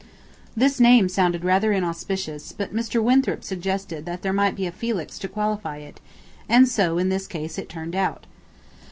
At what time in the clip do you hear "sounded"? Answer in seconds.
1.09-1.43